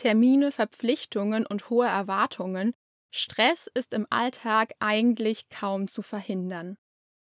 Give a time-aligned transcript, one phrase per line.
[0.00, 2.74] Termine, Verpflichtungen und hohe Erwartungen,
[3.12, 6.76] Stress ist im Alltag eigentlich kaum zu verhindern.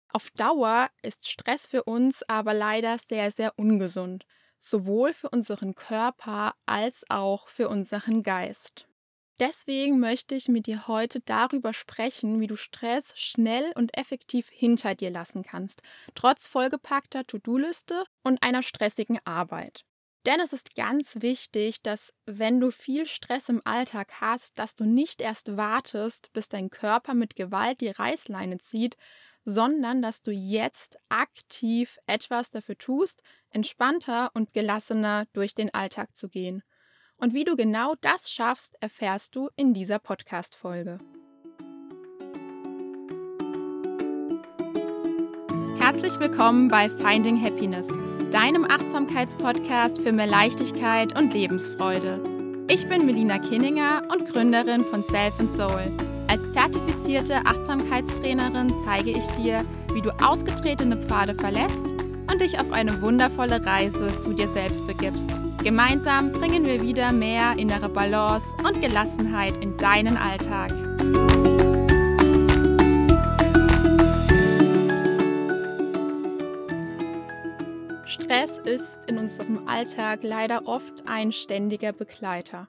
[0.09, 4.25] Auf Dauer ist Stress für uns aber leider sehr, sehr ungesund,
[4.59, 8.87] sowohl für unseren Körper als auch für unseren Geist.
[9.39, 14.95] Deswegen möchte ich mit dir heute darüber sprechen, wie du Stress schnell und effektiv hinter
[14.95, 15.81] dir lassen kannst,
[16.15, 19.85] trotz vollgepackter To-Do-Liste und einer stressigen Arbeit.
[20.27, 24.83] Denn es ist ganz wichtig, dass wenn du viel Stress im Alltag hast, dass du
[24.83, 28.97] nicht erst wartest, bis dein Körper mit Gewalt die Reißleine zieht,
[29.45, 36.27] sondern dass du jetzt aktiv etwas dafür tust, entspannter und gelassener durch den Alltag zu
[36.27, 36.61] gehen.
[37.15, 40.97] Und wie du genau das schaffst, erfährst du in dieser Podcast-Folge.
[45.79, 47.87] Herzlich willkommen bei Finding Happiness,
[48.31, 52.19] deinem Achtsamkeitspodcast für mehr Leichtigkeit und Lebensfreude.
[52.67, 55.91] Ich bin Melina Kinninger und Gründerin von Self Soul.
[56.27, 61.85] Als zertifizierte Achtsamkeitstrainerin zeige ich dir, wie du ausgetretene Pfade verlässt
[62.29, 65.29] und dich auf eine wundervolle Reise zu dir selbst begibst.
[65.63, 70.73] Gemeinsam bringen wir wieder mehr innere Balance und Gelassenheit in deinen Alltag.
[78.27, 82.67] Stress ist in unserem Alltag leider oft ein ständiger Begleiter.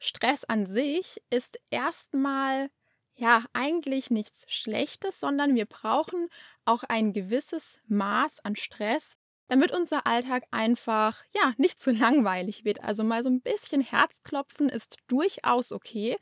[0.00, 2.68] Stress an sich ist erstmal
[3.14, 6.26] ja eigentlich nichts Schlechtes, sondern wir brauchen
[6.64, 9.16] auch ein gewisses Maß an Stress,
[9.46, 12.82] damit unser Alltag einfach ja nicht zu langweilig wird.
[12.82, 16.16] Also mal so ein bisschen Herzklopfen ist durchaus okay.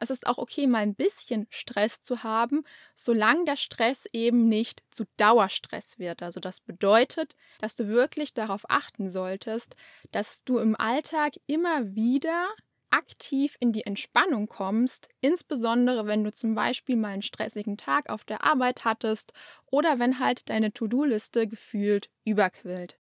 [0.00, 4.82] Es ist auch okay, mal ein bisschen Stress zu haben, solange der Stress eben nicht
[4.90, 6.22] zu Dauerstress wird.
[6.22, 9.76] Also das bedeutet, dass du wirklich darauf achten solltest,
[10.10, 12.48] dass du im Alltag immer wieder
[12.90, 18.24] aktiv in die Entspannung kommst, insbesondere wenn du zum Beispiel mal einen stressigen Tag auf
[18.24, 19.32] der Arbeit hattest
[19.66, 22.99] oder wenn halt deine To-Do-Liste gefühlt überquillt.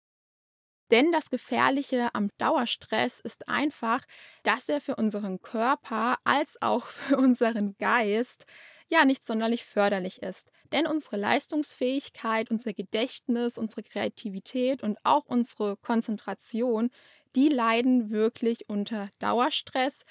[0.91, 4.01] Denn das Gefährliche am Dauerstress ist einfach,
[4.43, 8.47] dass er für unseren Körper als auch für unseren Geist
[8.89, 10.51] ja nicht sonderlich förderlich ist.
[10.73, 16.91] Denn unsere Leistungsfähigkeit, unser Gedächtnis, unsere Kreativität und auch unsere Konzentration
[17.37, 20.05] die leiden wirklich unter Dauerstress.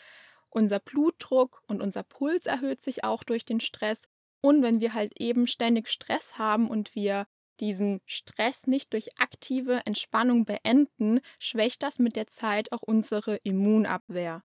[0.50, 4.03] Unser Blutdruck und unser Puls erhöht sich auch durch den Stress.
[4.41, 7.25] Und wenn wir halt eben ständig Stress haben und wir
[7.59, 14.44] diesen Stress nicht durch aktive Entspannung beenden, schwächt das mit der Zeit auch unsere Immunabwehr.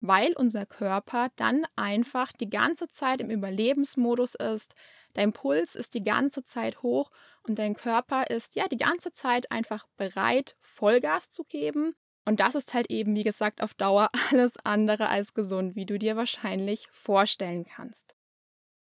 [0.00, 4.74] Weil unser Körper dann einfach die ganze Zeit im Überlebensmodus ist,
[5.14, 7.10] Dein Puls ist die ganze Zeit hoch
[7.42, 11.94] und dein Körper ist ja die ganze Zeit einfach bereit, Vollgas zu geben.
[12.24, 15.98] Und das ist halt eben, wie gesagt, auf Dauer alles andere als gesund, wie du
[15.98, 18.17] dir wahrscheinlich vorstellen kannst.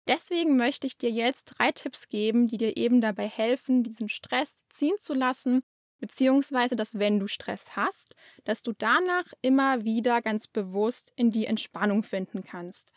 [0.08, 4.58] Deswegen möchte ich dir jetzt drei Tipps geben, die dir eben dabei helfen, diesen Stress
[4.70, 5.62] ziehen zu lassen,
[6.00, 11.46] beziehungsweise dass wenn du Stress hast, dass du danach immer wieder ganz bewusst in die
[11.46, 12.90] Entspannung finden kannst.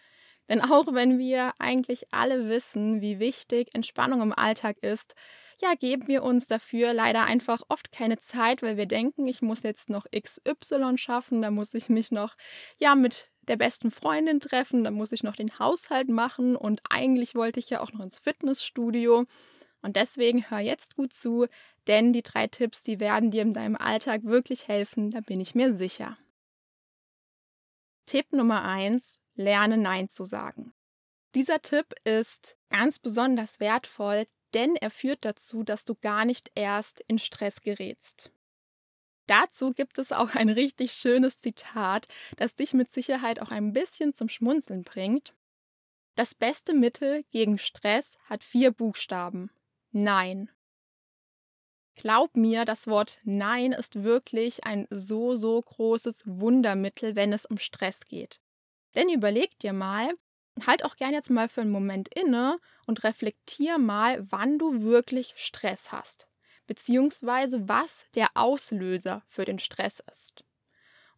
[0.49, 5.15] Denn auch wenn wir eigentlich alle wissen, wie wichtig Entspannung im Alltag ist,
[5.61, 9.63] ja, geben wir uns dafür leider einfach oft keine Zeit, weil wir denken, ich muss
[9.63, 12.35] jetzt noch XY schaffen, da muss ich mich noch
[12.79, 17.35] ja mit der besten Freundin treffen, da muss ich noch den Haushalt machen und eigentlich
[17.35, 19.25] wollte ich ja auch noch ins Fitnessstudio.
[19.81, 21.47] Und deswegen hör jetzt gut zu,
[21.87, 25.55] denn die drei Tipps, die werden dir in deinem Alltag wirklich helfen, da bin ich
[25.55, 26.17] mir sicher.
[28.05, 30.73] Tipp Nummer eins: lerne Nein zu sagen.
[31.35, 37.03] Dieser Tipp ist ganz besonders wertvoll, denn er führt dazu, dass du gar nicht erst
[37.07, 38.31] in Stress gerätst.
[39.27, 42.07] Dazu gibt es auch ein richtig schönes Zitat,
[42.37, 45.33] das dich mit Sicherheit auch ein bisschen zum Schmunzeln bringt.
[46.15, 49.49] Das beste Mittel gegen Stress hat vier Buchstaben.
[49.91, 50.49] Nein.
[51.95, 57.57] Glaub mir, das Wort Nein ist wirklich ein so, so großes Wundermittel, wenn es um
[57.57, 58.41] Stress geht.
[58.95, 60.13] Denn überleg dir mal,
[60.65, 65.33] halt auch gerne jetzt mal für einen Moment inne und reflektier mal, wann du wirklich
[65.35, 66.27] Stress hast,
[66.67, 70.43] beziehungsweise was der Auslöser für den Stress ist.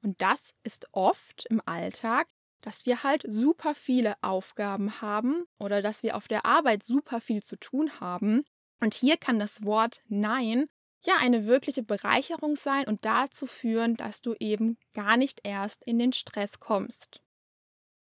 [0.01, 2.27] Und das ist oft im Alltag,
[2.61, 7.43] dass wir halt super viele Aufgaben haben oder dass wir auf der Arbeit super viel
[7.43, 8.43] zu tun haben.
[8.79, 10.67] Und hier kann das Wort Nein
[11.05, 15.99] ja eine wirkliche Bereicherung sein und dazu führen, dass du eben gar nicht erst in
[15.99, 17.21] den Stress kommst.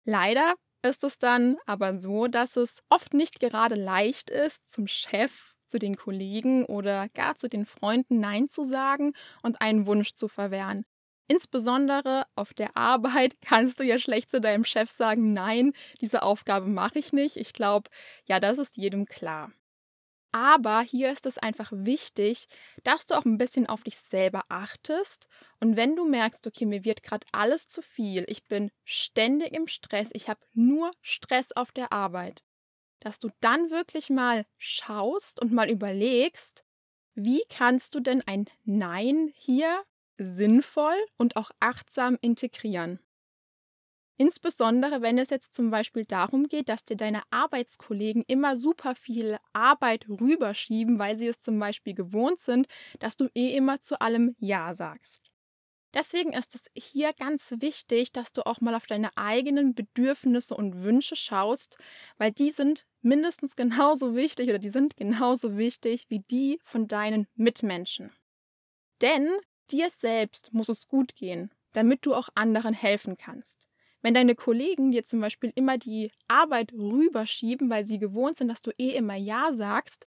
[0.05, 5.50] Leider ist es dann aber so, dass es oft nicht gerade leicht ist, zum Chef,
[5.71, 9.13] zu den Kollegen oder gar zu den Freunden Nein zu sagen
[9.43, 10.85] und einen Wunsch zu verwehren.
[11.27, 15.71] Insbesondere auf der Arbeit kannst du ja schlecht zu deinem Chef sagen, nein,
[16.01, 17.37] diese Aufgabe mache ich nicht.
[17.37, 17.89] Ich glaube,
[18.27, 19.51] ja, das ist jedem klar.
[20.33, 22.47] Aber hier ist es einfach wichtig,
[22.83, 25.27] dass du auch ein bisschen auf dich selber achtest.
[25.59, 29.67] Und wenn du merkst, okay, mir wird gerade alles zu viel, ich bin ständig im
[29.67, 32.43] Stress, ich habe nur Stress auf der Arbeit,
[33.01, 36.63] dass du dann wirklich mal schaust und mal überlegst,
[37.15, 39.83] wie kannst du denn ein Nein hier
[40.17, 42.99] sinnvoll und auch achtsam integrieren?
[44.17, 49.37] Insbesondere wenn es jetzt zum Beispiel darum geht, dass dir deine Arbeitskollegen immer super viel
[49.53, 52.67] Arbeit rüberschieben, weil sie es zum Beispiel gewohnt sind,
[52.99, 55.20] dass du eh immer zu allem Ja sagst.
[55.93, 60.83] Deswegen ist es hier ganz wichtig, dass du auch mal auf deine eigenen Bedürfnisse und
[60.83, 61.77] Wünsche schaust,
[62.17, 67.27] weil die sind mindestens genauso wichtig oder die sind genauso wichtig wie die von deinen
[67.35, 68.11] Mitmenschen.
[69.01, 69.29] Denn
[69.71, 73.67] dir selbst muss es gut gehen, damit du auch anderen helfen kannst.
[74.01, 78.61] Wenn deine Kollegen dir zum Beispiel immer die Arbeit rüberschieben, weil sie gewohnt sind, dass
[78.61, 80.07] du eh immer Ja sagst,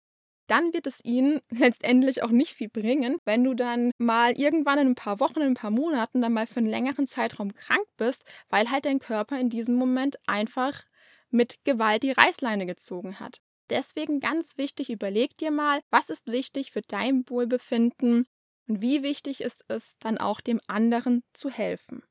[0.47, 4.89] dann wird es ihnen letztendlich auch nicht viel bringen, wenn du dann mal irgendwann in
[4.89, 8.25] ein paar Wochen, in ein paar Monaten dann mal für einen längeren Zeitraum krank bist,
[8.49, 10.85] weil halt dein Körper in diesem Moment einfach
[11.31, 13.41] mit Gewalt die Reißleine gezogen hat.
[13.71, 18.27] Deswegen ganz wichtig, überleg dir mal, was ist wichtig für dein Wohlbefinden
[18.67, 22.03] und wie wichtig ist es dann auch dem anderen zu helfen.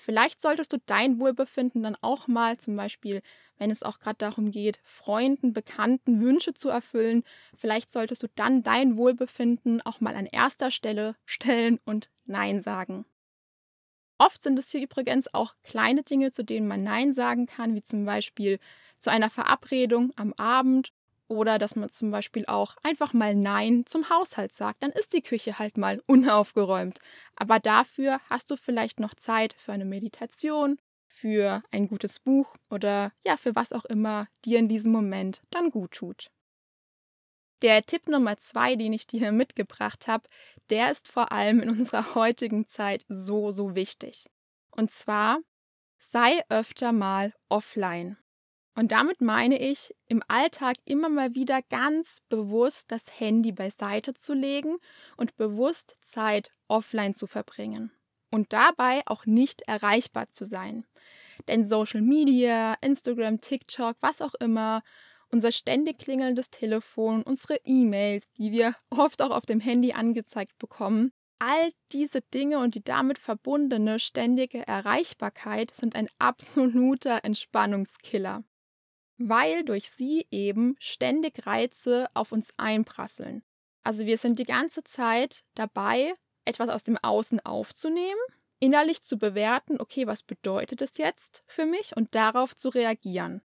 [0.00, 3.22] Vielleicht solltest du dein Wohlbefinden dann auch mal, zum Beispiel,
[3.58, 7.24] wenn es auch gerade darum geht, Freunden, Bekannten Wünsche zu erfüllen,
[7.56, 13.04] vielleicht solltest du dann dein Wohlbefinden auch mal an erster Stelle stellen und Nein sagen.
[14.18, 17.82] Oft sind es hier übrigens auch kleine Dinge, zu denen man Nein sagen kann, wie
[17.82, 18.58] zum Beispiel
[18.98, 20.92] zu einer Verabredung am Abend
[21.28, 24.82] oder dass man zum Beispiel auch einfach mal Nein zum Haushalt sagt.
[24.82, 26.98] Dann ist die Küche halt mal unaufgeräumt.
[27.36, 33.12] Aber dafür hast du vielleicht noch Zeit für eine Meditation, für ein gutes Buch oder
[33.24, 36.30] ja, für was auch immer dir in diesem Moment dann gut tut.
[37.62, 40.28] Der Tipp Nummer zwei, den ich dir mitgebracht habe,
[40.70, 44.26] der ist vor allem in unserer heutigen Zeit so, so wichtig.
[44.70, 45.40] Und zwar,
[45.98, 48.16] sei öfter mal offline.
[48.74, 54.34] Und damit meine ich, im Alltag immer mal wieder ganz bewusst das Handy beiseite zu
[54.34, 54.76] legen
[55.16, 57.90] und bewusst Zeit offline zu verbringen.
[58.30, 60.86] Und dabei auch nicht erreichbar zu sein.
[61.48, 64.82] Denn Social Media, Instagram, TikTok, was auch immer,
[65.30, 71.12] unser ständig klingelndes Telefon, unsere E-Mails, die wir oft auch auf dem Handy angezeigt bekommen,
[71.38, 78.44] all diese Dinge und die damit verbundene ständige Erreichbarkeit sind ein absoluter Entspannungskiller
[79.18, 83.42] weil durch sie eben ständig Reize auf uns einprasseln.
[83.82, 88.20] Also wir sind die ganze Zeit dabei, etwas aus dem Außen aufzunehmen,
[88.60, 93.42] innerlich zu bewerten, okay, was bedeutet es jetzt für mich und darauf zu reagieren.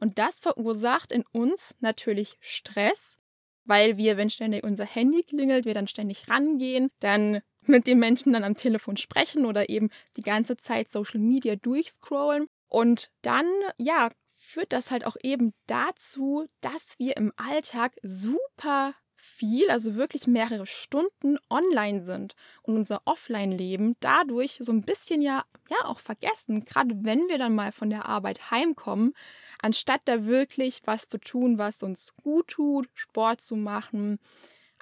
[0.00, 3.18] Und das verursacht in uns natürlich Stress,
[3.64, 8.32] weil wir, wenn ständig unser Handy klingelt, wir dann ständig rangehen, dann mit dem Menschen
[8.32, 13.46] dann am Telefon sprechen oder eben die ganze Zeit Social Media durchscrollen und dann,
[13.78, 14.10] ja,
[14.48, 20.66] führt das halt auch eben dazu, dass wir im Alltag super viel, also wirklich mehrere
[20.66, 26.94] Stunden online sind und unser Offline-Leben dadurch so ein bisschen ja, ja auch vergessen, gerade
[27.02, 29.12] wenn wir dann mal von der Arbeit heimkommen,
[29.60, 34.18] anstatt da wirklich was zu tun, was uns gut tut, Sport zu machen,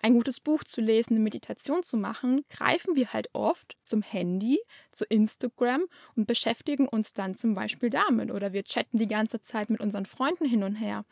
[0.02, 4.58] ein gutes Buch zu lesen, eine Meditation zu machen, greifen wir halt oft zum Handy,
[4.92, 8.30] zu Instagram und beschäftigen uns dann zum Beispiel damit.
[8.30, 11.04] Oder wir chatten die ganze Zeit mit unseren Freunden hin und her.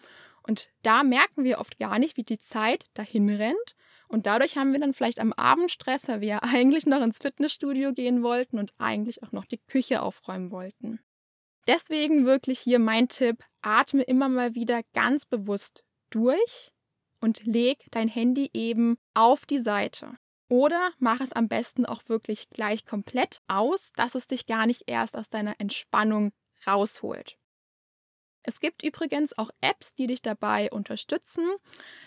[0.46, 3.76] Und da merken wir oft gar nicht, wie die Zeit dahin rennt.
[4.08, 7.18] Und dadurch haben wir dann vielleicht am Abend Stress, weil wir ja eigentlich noch ins
[7.18, 11.00] Fitnessstudio gehen wollten und eigentlich auch noch die Küche aufräumen wollten.
[11.66, 16.73] Deswegen wirklich hier mein Tipp, atme immer mal wieder ganz bewusst durch
[17.24, 20.12] und leg dein Handy eben auf die Seite.
[20.50, 24.82] Oder mach es am besten auch wirklich gleich komplett aus, dass es dich gar nicht
[24.86, 26.32] erst aus deiner Entspannung
[26.66, 27.38] rausholt.
[28.42, 31.48] Es gibt übrigens auch Apps, die dich dabei unterstützen,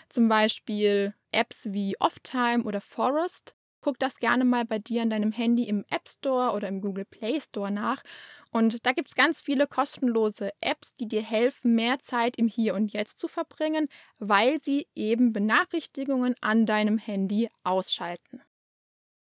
[0.08, 3.56] zum Beispiel Apps wie Offtime oder Forest.
[3.80, 7.04] Guck das gerne mal bei dir in deinem Handy im App Store oder im Google
[7.04, 8.02] Play Store nach
[8.50, 12.74] und da gibt es ganz viele kostenlose Apps, die dir helfen, mehr Zeit im Hier
[12.74, 18.42] und Jetzt zu verbringen, weil sie eben Benachrichtigungen an deinem Handy ausschalten.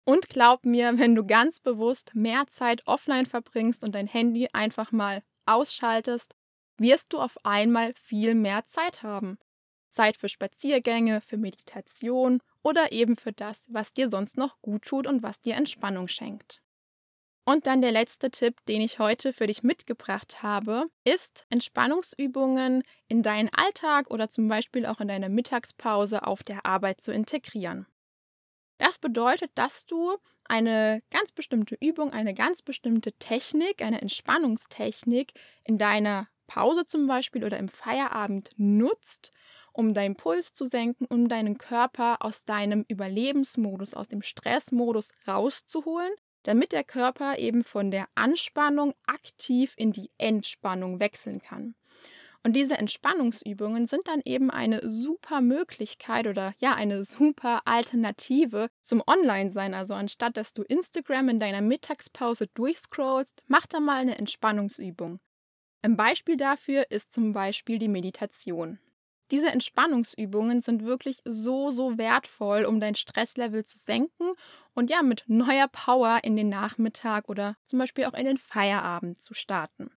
[0.03, 4.91] Und glaub mir, wenn du ganz bewusst mehr Zeit offline verbringst und dein Handy einfach
[4.91, 6.35] mal ausschaltest,
[6.77, 9.37] wirst du auf einmal viel mehr Zeit haben.
[9.91, 15.07] Zeit für Spaziergänge, für Meditation oder eben für das, was dir sonst noch gut tut
[15.07, 16.61] und was dir Entspannung schenkt.
[17.43, 23.23] Und dann der letzte Tipp, den ich heute für dich mitgebracht habe, ist Entspannungsübungen in
[23.23, 27.87] deinen Alltag oder zum Beispiel auch in deine Mittagspause auf der Arbeit zu integrieren.
[28.77, 35.77] Das bedeutet, dass du eine ganz bestimmte Übung, eine ganz bestimmte Technik, eine Entspannungstechnik in
[35.77, 39.31] deiner Pause zum Beispiel oder im Feierabend nutzt,
[39.73, 46.13] um deinen Puls zu senken, um deinen Körper aus deinem Überlebensmodus, aus dem Stressmodus rauszuholen,
[46.43, 51.75] damit der Körper eben von der Anspannung aktiv in die Entspannung wechseln kann.
[52.43, 59.03] Und diese Entspannungsübungen sind dann eben eine super Möglichkeit oder ja, eine super Alternative zum
[59.05, 59.75] Online-Sein.
[59.75, 65.19] Also anstatt dass du Instagram in deiner Mittagspause durchscrollst, mach da mal eine Entspannungsübung.
[65.83, 68.79] Ein Beispiel dafür ist zum Beispiel die Meditation.
[69.31, 74.33] Diese Entspannungsübungen sind wirklich so, so wertvoll, um dein Stresslevel zu senken
[74.73, 79.21] und ja, mit neuer Power in den Nachmittag oder zum Beispiel auch in den Feierabend
[79.21, 79.89] zu starten.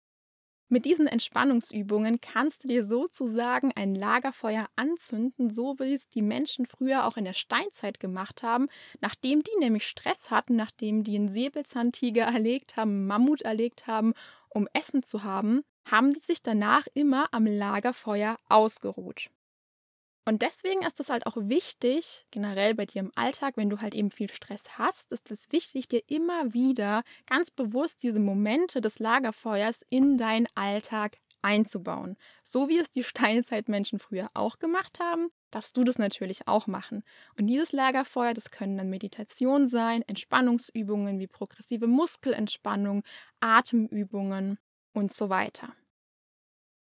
[0.70, 6.66] Mit diesen Entspannungsübungen kannst du dir sozusagen ein Lagerfeuer anzünden, so wie es die Menschen
[6.66, 8.70] früher auch in der Steinzeit gemacht haben,
[9.02, 14.14] nachdem die nämlich Stress hatten, nachdem die einen Säbelzahntiger erlegt haben, Mammut erlegt haben,
[14.50, 19.30] um Essen zu haben, haben die sich danach immer am Lagerfeuer ausgeruht.
[20.26, 23.94] Und deswegen ist es halt auch wichtig, generell bei dir im Alltag, wenn du halt
[23.94, 29.00] eben viel Stress hast, ist es wichtig, dir immer wieder ganz bewusst diese Momente des
[29.00, 32.16] Lagerfeuers in deinen Alltag einzubauen.
[32.44, 37.04] So wie es die Steinzeitmenschen früher auch gemacht haben, darfst du das natürlich auch machen.
[37.38, 43.04] Und dieses Lagerfeuer, das können dann Meditationen sein, Entspannungsübungen wie progressive Muskelentspannung,
[43.42, 44.58] Atemübungen
[44.94, 45.76] und so weiter.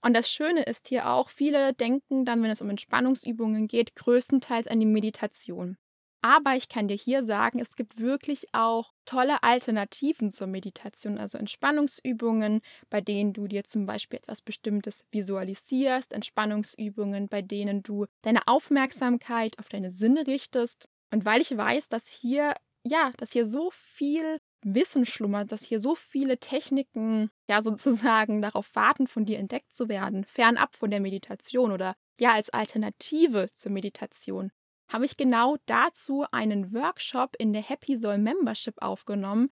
[0.02, 4.66] Und das Schöne ist hier auch, viele denken dann, wenn es um Entspannungsübungen geht, größtenteils
[4.66, 5.76] an die Meditation.
[6.22, 11.38] Aber ich kann dir hier sagen, es gibt wirklich auch tolle Alternativen zur Meditation, also
[11.38, 18.46] Entspannungsübungen, bei denen du dir zum Beispiel etwas Bestimmtes visualisierst, Entspannungsübungen, bei denen du deine
[18.46, 20.88] Aufmerksamkeit auf deine Sinne richtest.
[21.10, 22.54] Und weil ich weiß, dass hier
[22.86, 28.68] ja, dass hier so viel Wissen schlummert, dass hier so viele Techniken ja sozusagen darauf
[28.74, 33.72] warten, von dir entdeckt zu werden, fernab von der Meditation oder ja als Alternative zur
[33.72, 34.50] Meditation,
[34.88, 39.50] habe ich genau dazu einen Workshop in der Happy Soul Membership aufgenommen.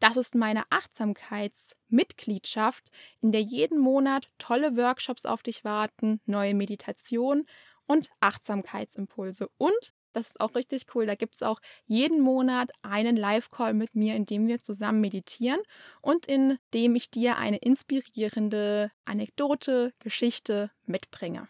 [0.00, 2.90] Das ist meine Achtsamkeitsmitgliedschaft,
[3.20, 7.46] in der jeden Monat tolle Workshops auf dich warten, neue Meditationen
[7.86, 11.06] und Achtsamkeitsimpulse und das ist auch richtig cool.
[11.06, 15.60] Da gibt es auch jeden Monat einen Live-Call mit mir, in dem wir zusammen meditieren
[16.02, 21.48] und in dem ich dir eine inspirierende Anekdote, Geschichte mitbringe.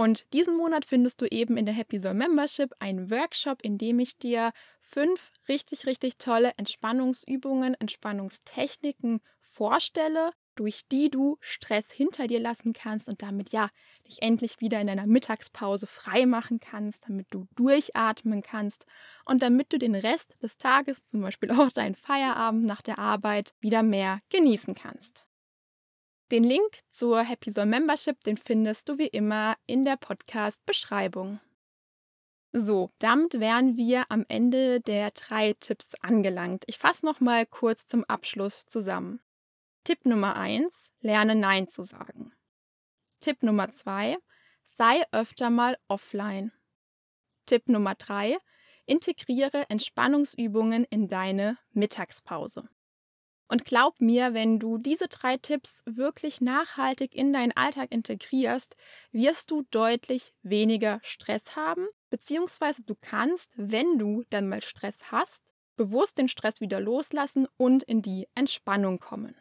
[0.00, 3.98] Und diesen Monat findest du eben in der Happy Soul Membership einen Workshop, in dem
[3.98, 12.40] ich dir fünf richtig, richtig tolle Entspannungsübungen, Entspannungstechniken vorstelle durch die du Stress hinter dir
[12.40, 13.68] lassen kannst und damit ja
[14.06, 18.84] dich endlich wieder in deiner Mittagspause frei machen kannst, damit du durchatmen kannst
[19.26, 23.54] und damit du den Rest des Tages, zum Beispiel auch deinen Feierabend nach der Arbeit,
[23.60, 25.28] wieder mehr genießen kannst.
[26.32, 31.40] Den Link zur Happy Soul Membership, den findest du wie immer in der Podcast-Beschreibung.
[32.52, 36.64] So, damit wären wir am Ende der drei Tipps angelangt.
[36.66, 39.20] Ich fasse noch mal kurz zum Abschluss zusammen.
[39.84, 42.32] Tipp Nummer 1, lerne Nein zu sagen.
[43.20, 44.16] Tipp Nummer 2,
[44.64, 46.52] sei öfter mal offline.
[47.46, 48.38] Tipp Nummer 3,
[48.86, 52.68] integriere Entspannungsübungen in deine Mittagspause.
[53.48, 58.76] Und glaub mir, wenn du diese drei Tipps wirklich nachhaltig in deinen Alltag integrierst,
[59.10, 65.44] wirst du deutlich weniger Stress haben, beziehungsweise du kannst, wenn du dann mal Stress hast,
[65.76, 69.34] bewusst den Stress wieder loslassen und in die Entspannung kommen.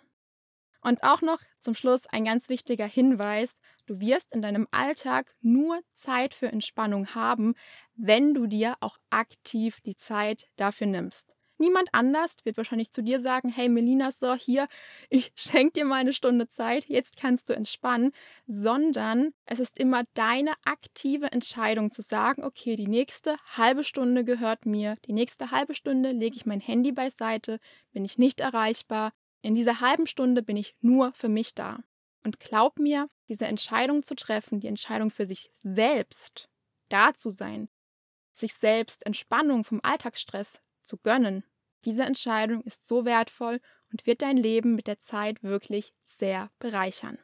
[0.81, 3.59] Und auch noch zum Schluss ein ganz wichtiger Hinweis.
[3.85, 7.55] Du wirst in deinem Alltag nur Zeit für Entspannung haben,
[7.95, 11.37] wenn du dir auch aktiv die Zeit dafür nimmst.
[11.59, 14.67] Niemand anders wird wahrscheinlich zu dir sagen, hey Melina, so hier,
[15.09, 18.11] ich schenke dir mal eine Stunde Zeit, jetzt kannst du entspannen,
[18.45, 24.67] sondern es ist immer deine aktive Entscheidung zu sagen, okay, die nächste halbe Stunde gehört
[24.67, 27.59] mir, die nächste halbe Stunde lege ich mein Handy beiseite,
[27.91, 29.11] bin ich nicht erreichbar,
[29.47, 31.79] in dieser halben Stunde bin ich nur für mich da.
[32.25, 36.49] Und glaub mir, diese Entscheidung zu treffen, die Entscheidung für sich selbst
[36.89, 37.69] da zu sein,
[38.33, 41.45] sich selbst Entspannung vom Alltagsstress zu gönnen,
[41.85, 47.17] diese Entscheidung ist so wertvoll und wird dein Leben mit der Zeit wirklich sehr bereichern.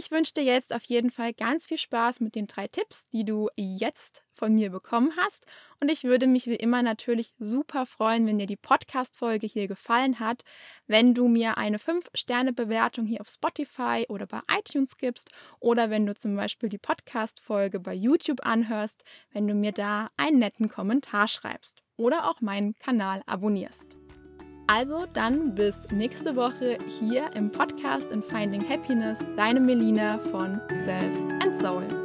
[0.00, 3.22] Ich wünsche dir jetzt auf jeden Fall ganz viel Spaß mit den drei Tipps, die
[3.22, 5.44] du jetzt von mir bekommen hast.
[5.78, 10.18] Und ich würde mich wie immer natürlich super freuen, wenn dir die Podcast-Folge hier gefallen
[10.18, 10.42] hat,
[10.86, 16.14] wenn du mir eine 5-Sterne-Bewertung hier auf Spotify oder bei iTunes gibst oder wenn du
[16.14, 21.82] zum Beispiel die Podcast-Folge bei YouTube anhörst, wenn du mir da einen netten Kommentar schreibst
[21.98, 23.99] oder auch meinen Kanal abonnierst.
[24.72, 31.18] Also dann bis nächste Woche hier im Podcast in Finding Happiness, deine Melina von Self
[31.42, 31.99] and Soul.